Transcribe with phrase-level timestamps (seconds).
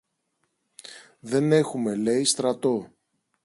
[1.19, 2.91] Δεν έχουμε, λέει, στρατό!